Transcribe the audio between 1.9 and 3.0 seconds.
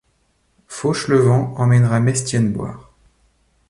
Mestienne boire.